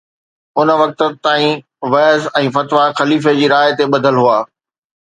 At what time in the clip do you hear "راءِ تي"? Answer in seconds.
3.57-3.91